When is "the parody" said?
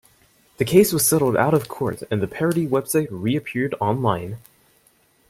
2.23-2.65